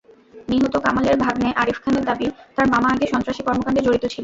নিহত 0.49 0.75
কামালের 0.77 1.15
ভাগনে 1.17 1.49
আরিফ 1.61 1.77
খানের 1.83 2.03
দাবি, 2.05 2.27
তাঁর 2.55 2.67
মামা 2.73 2.87
আগে 2.91 3.05
সন্ত্রাসী 3.13 3.41
কর্মকাণ্ডে 3.43 3.81
জড়িত 3.83 4.03
ছিলেন। 4.03 4.19